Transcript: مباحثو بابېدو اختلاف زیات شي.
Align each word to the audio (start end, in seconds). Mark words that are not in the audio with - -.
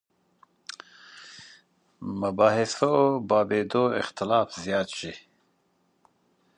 مباحثو 2.21 2.91
بابېدو 3.29 3.83
اختلاف 4.01 4.49
زیات 4.63 4.89
شي. 4.99 5.13